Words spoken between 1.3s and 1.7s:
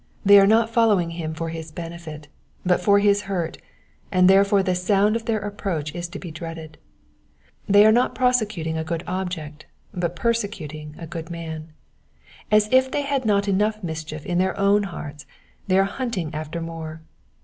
for